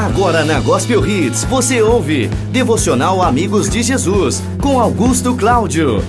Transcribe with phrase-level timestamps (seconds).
[0.00, 6.02] Agora na Gospel Hits você ouve Devocional Amigos de Jesus com Augusto Cláudio.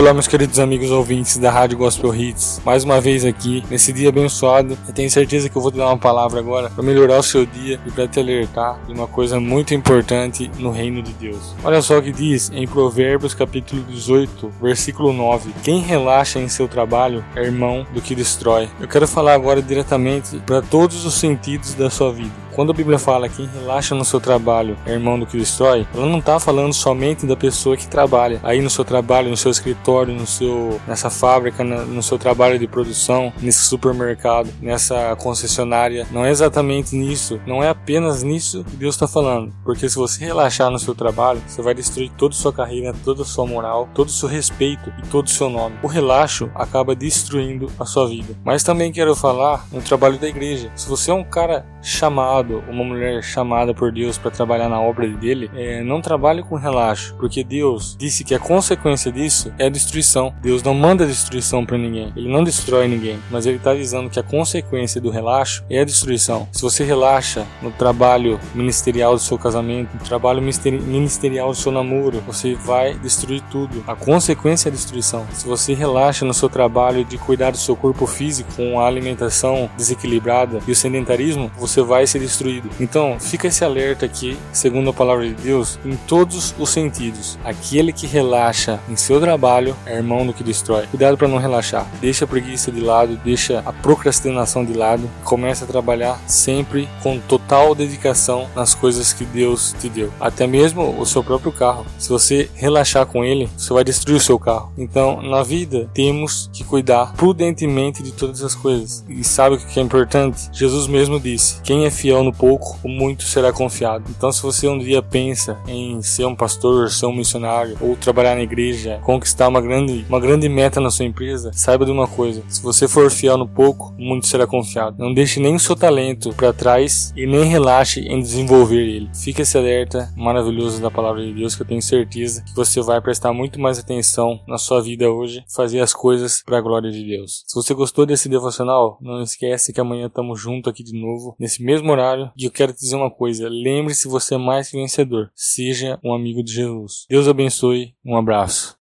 [0.00, 2.62] Olá, meus queridos amigos ouvintes da Rádio Gospel Hits.
[2.64, 4.78] Mais uma vez aqui, nesse dia abençoado.
[4.88, 7.44] Eu tenho certeza que eu vou te dar uma palavra agora para melhorar o seu
[7.44, 11.54] dia e para te alertar de uma coisa muito importante no reino de Deus.
[11.62, 16.66] Olha só o que diz em Provérbios capítulo 18, versículo 9: Quem relaxa em seu
[16.66, 18.70] trabalho é irmão do que destrói.
[18.80, 22.32] Eu quero falar agora diretamente para todos os sentidos da sua vida.
[22.60, 26.04] Quando a Bíblia fala quem relaxa no seu trabalho é irmão do que destrói, ela
[26.04, 30.12] não está falando somente da pessoa que trabalha aí no seu trabalho, no seu escritório,
[30.12, 36.06] no seu, nessa fábrica, no seu trabalho de produção, nesse supermercado, nessa concessionária.
[36.10, 39.54] Não é exatamente nisso, não é apenas nisso que Deus está falando.
[39.64, 43.22] Porque se você relaxar no seu trabalho, você vai destruir toda a sua carreira, toda
[43.22, 45.78] a sua moral, todo o seu respeito e todo o seu nome.
[45.82, 48.36] O relaxo acaba destruindo a sua vida.
[48.44, 50.70] Mas também quero falar no trabalho da igreja.
[50.74, 55.06] Se você é um cara chamado uma mulher chamada por Deus para trabalhar na obra
[55.08, 60.34] dele, é, não trabalhe com relaxo, porque Deus disse que a consequência disso é destruição.
[60.42, 64.18] Deus não manda destruição para ninguém, ele não destrói ninguém, mas ele está dizendo que
[64.18, 66.48] a consequência do relaxo é a destruição.
[66.52, 72.20] Se você relaxa no trabalho ministerial do seu casamento, no trabalho ministerial do seu namoro,
[72.26, 73.82] você vai destruir tudo.
[73.86, 75.26] A consequência é a destruição.
[75.32, 79.70] Se você relaxa no seu trabalho de cuidar do seu corpo físico com a alimentação
[79.76, 82.70] desequilibrada e o sedentarismo, você vai se destruído.
[82.80, 87.38] Então, fica esse alerta aqui, segundo a palavra de Deus, em todos os sentidos.
[87.44, 90.86] Aquele que relaxa em seu trabalho é irmão do que destrói.
[90.86, 91.86] Cuidado para não relaxar.
[92.00, 95.08] Deixa a preguiça de lado, deixa a procrastinação de lado.
[95.24, 100.12] Comece a trabalhar sempre com total dedicação nas coisas que Deus te deu.
[100.18, 101.86] Até mesmo o seu próprio carro.
[101.98, 104.72] Se você relaxar com ele, você vai destruir o seu carro.
[104.78, 109.04] Então, na vida, temos que cuidar prudentemente de todas as coisas.
[109.08, 110.48] E sabe o que é importante?
[110.52, 114.04] Jesus mesmo disse: quem é fiel no pouco, o muito será confiado.
[114.10, 118.34] Então, se você um dia pensa em ser um pastor, ser um missionário ou trabalhar
[118.34, 122.42] na igreja, conquistar uma grande, uma grande meta na sua empresa, saiba de uma coisa:
[122.48, 124.96] se você for fiel no pouco, o muito será confiado.
[124.98, 129.10] Não deixe nem o seu talento para trás e nem relaxe em desenvolver ele.
[129.14, 133.00] Fique esse alerta maravilhoso da palavra de Deus que eu tenho certeza que você vai
[133.00, 137.04] prestar muito mais atenção na sua vida hoje, fazer as coisas para a glória de
[137.04, 137.44] Deus.
[137.46, 141.49] Se você gostou desse devocional, não esquece que amanhã estamos juntos aqui de novo nesse
[141.58, 142.30] mesmo horário.
[142.36, 145.30] E eu quero te dizer uma coisa: lembre-se, você é mais que vencedor.
[145.34, 147.06] Seja um amigo de Jesus.
[147.08, 147.94] Deus abençoe.
[148.04, 148.76] Um abraço.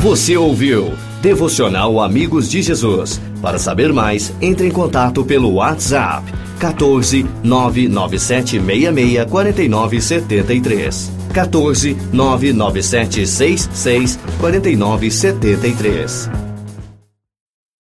[0.00, 3.20] Você ouviu Devocional Amigos de Jesus.
[3.42, 8.60] Para saber mais, entre em contato pelo WhatsApp 14 997
[9.28, 11.12] 49 73.
[11.32, 16.47] 14 997 66 49 73.